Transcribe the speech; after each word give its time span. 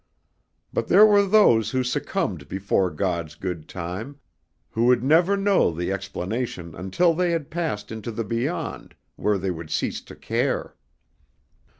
But 0.73 0.87
there 0.87 1.05
were 1.05 1.23
those 1.27 1.69
who 1.69 1.83
succumbed 1.83 2.47
before 2.47 2.89
God's 2.89 3.35
good 3.35 3.69
time, 3.69 4.19
who 4.71 4.85
would 4.85 5.03
never 5.03 5.37
know 5.37 5.69
the 5.69 5.91
explanation 5.91 6.73
until 6.73 7.13
they 7.13 7.29
had 7.29 7.51
passed 7.51 7.91
into 7.91 8.09
the 8.09 8.23
Beyond, 8.23 8.95
where 9.15 9.37
they 9.37 9.51
would 9.51 9.69
cease 9.69 10.01
to 10.01 10.15
care. 10.15 10.75